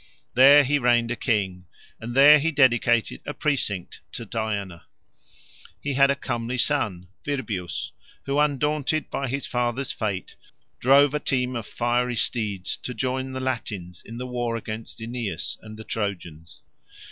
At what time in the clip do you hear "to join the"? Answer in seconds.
12.77-13.39